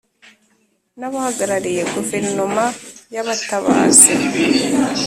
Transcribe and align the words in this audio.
n 0.99 1.01
abahagarariye 1.07 1.81
Guverinoma 1.93 2.63
y 3.13 3.17
abatabazi 3.21 4.13